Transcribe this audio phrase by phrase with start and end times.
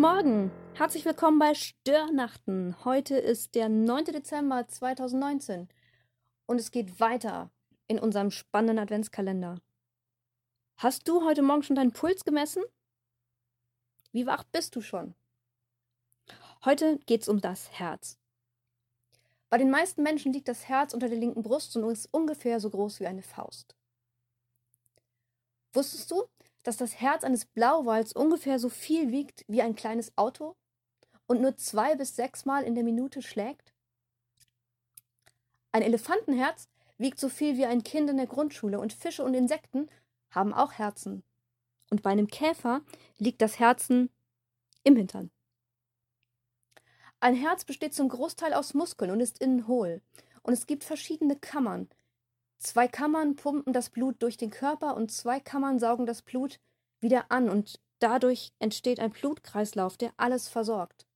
[0.00, 2.74] Guten Morgen, herzlich willkommen bei Störnachten.
[2.86, 4.06] Heute ist der 9.
[4.06, 5.68] Dezember 2019
[6.46, 7.50] und es geht weiter
[7.86, 9.60] in unserem spannenden Adventskalender.
[10.78, 12.62] Hast du heute Morgen schon deinen Puls gemessen?
[14.10, 15.14] Wie wach bist du schon?
[16.64, 18.18] Heute geht es um das Herz.
[19.50, 22.70] Bei den meisten Menschen liegt das Herz unter der linken Brust und ist ungefähr so
[22.70, 23.76] groß wie eine Faust.
[25.74, 26.24] Wusstest du,
[26.62, 30.56] dass das Herz eines Blauwals ungefähr so viel wiegt wie ein kleines Auto
[31.26, 33.72] und nur zwei bis sechs Mal in der Minute schlägt?
[35.72, 36.68] Ein Elefantenherz
[36.98, 39.88] wiegt so viel wie ein Kind in der Grundschule und Fische und Insekten
[40.30, 41.22] haben auch Herzen.
[41.90, 42.82] Und bei einem Käfer
[43.18, 44.10] liegt das Herzen
[44.84, 45.30] im Hintern.
[47.20, 50.00] Ein Herz besteht zum Großteil aus Muskeln und ist innen hohl.
[50.42, 51.88] Und es gibt verschiedene Kammern,
[52.60, 56.60] Zwei Kammern pumpen das Blut durch den Körper und zwei Kammern saugen das Blut
[57.00, 61.06] wieder an und dadurch entsteht ein Blutkreislauf, der alles versorgt.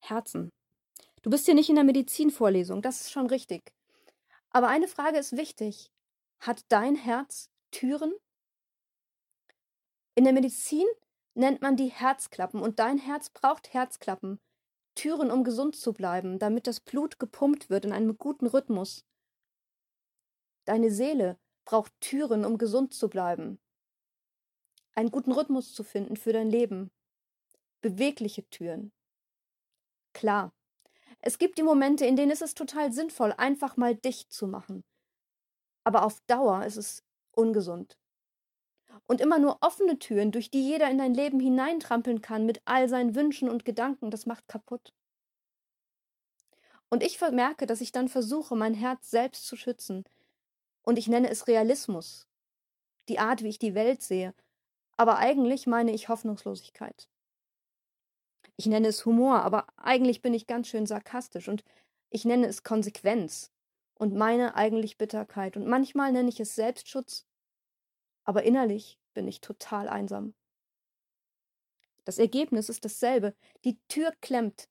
[0.00, 0.50] Herzen.
[1.22, 3.72] Du bist hier nicht in der Medizinvorlesung, das ist schon richtig.
[4.50, 5.92] Aber eine Frage ist wichtig.
[6.40, 8.12] Hat dein Herz Türen?
[10.16, 10.86] In der Medizin
[11.34, 14.40] nennt man die Herzklappen und dein Herz braucht Herzklappen,
[14.96, 19.04] Türen, um gesund zu bleiben, damit das Blut gepumpt wird in einem guten Rhythmus.
[20.68, 23.58] Deine Seele braucht Türen, um gesund zu bleiben.
[24.94, 26.90] Einen guten Rhythmus zu finden für dein Leben.
[27.80, 28.92] Bewegliche Türen.
[30.12, 30.52] Klar,
[31.20, 34.84] es gibt die Momente, in denen ist es total sinnvoll, einfach mal dicht zu machen.
[35.84, 37.02] Aber auf Dauer ist es
[37.32, 37.96] ungesund.
[39.06, 42.90] Und immer nur offene Türen, durch die jeder in dein Leben hineintrampeln kann mit all
[42.90, 44.92] seinen Wünschen und Gedanken, das macht kaputt.
[46.90, 50.04] Und ich merke, dass ich dann versuche, mein Herz selbst zu schützen,
[50.88, 52.26] und ich nenne es Realismus,
[53.10, 54.32] die Art, wie ich die Welt sehe,
[54.96, 57.10] aber eigentlich meine ich Hoffnungslosigkeit.
[58.56, 61.62] Ich nenne es Humor, aber eigentlich bin ich ganz schön sarkastisch und
[62.08, 63.52] ich nenne es Konsequenz
[63.96, 67.26] und meine eigentlich Bitterkeit und manchmal nenne ich es Selbstschutz,
[68.24, 70.32] aber innerlich bin ich total einsam.
[72.06, 73.34] Das Ergebnis ist dasselbe.
[73.66, 74.70] Die Tür klemmt.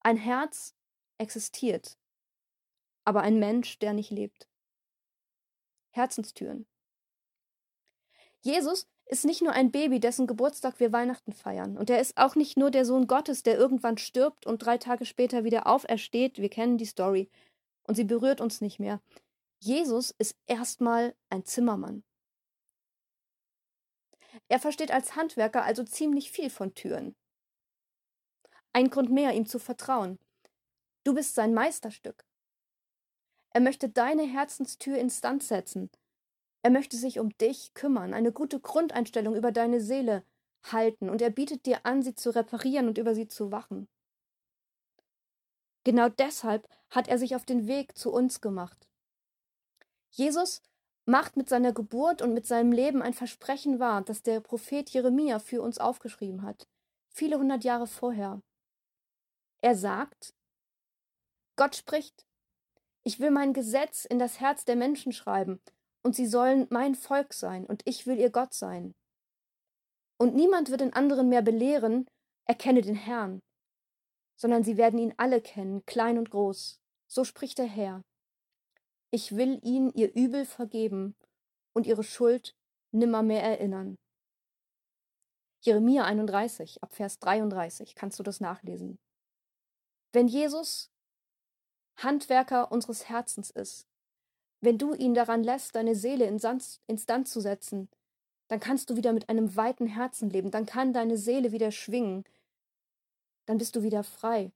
[0.00, 0.74] Ein Herz
[1.18, 1.96] existiert,
[3.04, 4.48] aber ein Mensch, der nicht lebt.
[5.92, 6.66] Herzenstüren.
[8.40, 11.76] Jesus ist nicht nur ein Baby, dessen Geburtstag wir Weihnachten feiern.
[11.76, 15.04] Und er ist auch nicht nur der Sohn Gottes, der irgendwann stirbt und drei Tage
[15.04, 16.38] später wieder aufersteht.
[16.38, 17.30] Wir kennen die Story.
[17.84, 19.00] Und sie berührt uns nicht mehr.
[19.60, 22.04] Jesus ist erstmal ein Zimmermann.
[24.48, 27.14] Er versteht als Handwerker also ziemlich viel von Türen.
[28.72, 30.18] Ein Grund mehr, ihm zu vertrauen.
[31.04, 32.24] Du bist sein Meisterstück.
[33.52, 35.90] Er möchte deine Herzenstür instand setzen.
[36.62, 40.24] Er möchte sich um dich kümmern, eine gute Grundeinstellung über deine Seele
[40.62, 43.88] halten, und er bietet dir an, sie zu reparieren und über sie zu wachen.
[45.84, 48.88] Genau deshalb hat er sich auf den Weg zu uns gemacht.
[50.10, 50.62] Jesus
[51.04, 55.40] macht mit seiner Geburt und mit seinem Leben ein Versprechen wahr, das der Prophet Jeremia
[55.40, 56.68] für uns aufgeschrieben hat,
[57.08, 58.40] viele hundert Jahre vorher.
[59.62, 60.34] Er sagt,
[61.56, 62.24] Gott spricht,
[63.04, 65.60] ich will mein Gesetz in das Herz der Menschen schreiben,
[66.02, 68.94] und sie sollen mein Volk sein, und ich will ihr Gott sein.
[70.18, 72.06] Und niemand wird den anderen mehr belehren,
[72.44, 73.40] erkenne den Herrn,
[74.36, 76.80] sondern sie werden ihn alle kennen, klein und groß.
[77.08, 78.02] So spricht der Herr.
[79.10, 81.14] Ich will ihnen ihr Übel vergeben
[81.74, 82.54] und ihre Schuld
[82.92, 83.98] nimmermehr erinnern.
[85.60, 88.98] Jeremia 31, ab Vers 33 kannst du das nachlesen.
[90.12, 90.91] Wenn Jesus
[92.02, 93.86] Handwerker unseres Herzens ist.
[94.60, 97.88] Wenn du ihn daran lässt, deine Seele instand zu setzen,
[98.48, 102.24] dann kannst du wieder mit einem weiten Herzen leben, dann kann deine Seele wieder schwingen,
[103.46, 104.52] dann bist du wieder frei.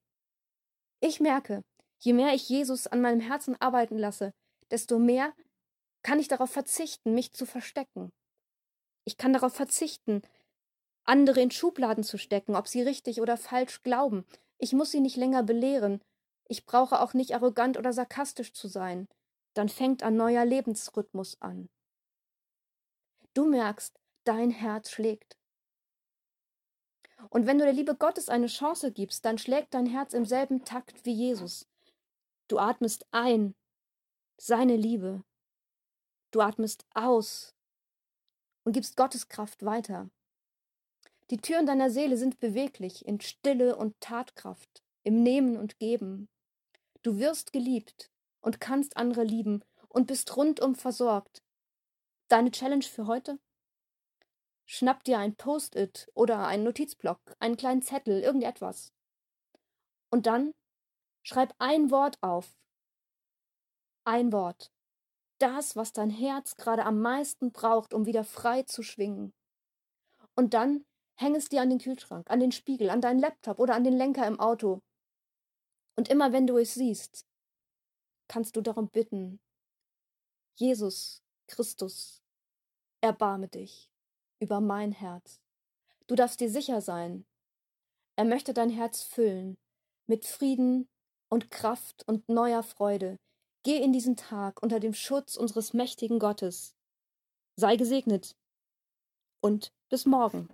[1.00, 1.62] Ich merke,
[1.98, 4.32] je mehr ich Jesus an meinem Herzen arbeiten lasse,
[4.70, 5.34] desto mehr
[6.02, 8.12] kann ich darauf verzichten, mich zu verstecken.
[9.04, 10.22] Ich kann darauf verzichten,
[11.04, 14.24] andere in Schubladen zu stecken, ob sie richtig oder falsch glauben.
[14.58, 16.00] Ich muss sie nicht länger belehren,
[16.48, 19.08] ich brauche auch nicht arrogant oder sarkastisch zu sein.
[19.54, 21.68] Dann fängt ein neuer Lebensrhythmus an.
[23.34, 25.36] Du merkst, dein Herz schlägt.
[27.30, 30.64] Und wenn du der Liebe Gottes eine Chance gibst, dann schlägt dein Herz im selben
[30.64, 31.66] Takt wie Jesus.
[32.48, 33.54] Du atmest ein,
[34.38, 35.24] seine Liebe.
[36.30, 37.54] Du atmest aus
[38.64, 40.10] und gibst Gottes Kraft weiter.
[41.30, 46.28] Die Türen deiner Seele sind beweglich in Stille und Tatkraft, im Nehmen und Geben.
[47.06, 48.10] Du wirst geliebt
[48.40, 51.40] und kannst andere lieben und bist rundum versorgt.
[52.26, 53.38] Deine Challenge für heute?
[54.64, 58.92] schnapp dir ein Post-it oder einen Notizblock, einen kleinen Zettel, irgendetwas.
[60.10, 60.52] Und dann
[61.22, 62.56] schreib ein Wort auf.
[64.02, 64.72] Ein Wort.
[65.38, 69.32] Das, was dein Herz gerade am meisten braucht, um wieder frei zu schwingen.
[70.34, 73.76] Und dann häng es dir an den Kühlschrank, an den Spiegel, an deinen Laptop oder
[73.76, 74.82] an den Lenker im Auto.
[75.96, 77.26] Und immer wenn du es siehst,
[78.28, 79.40] kannst du darum bitten,
[80.56, 82.22] Jesus Christus,
[83.00, 83.90] erbarme dich
[84.40, 85.40] über mein Herz.
[86.06, 87.26] Du darfst dir sicher sein,
[88.16, 89.58] er möchte dein Herz füllen
[90.06, 90.88] mit Frieden
[91.28, 93.18] und Kraft und neuer Freude.
[93.62, 96.76] Geh in diesen Tag unter dem Schutz unseres mächtigen Gottes.
[97.56, 98.36] Sei gesegnet
[99.40, 100.48] und bis morgen.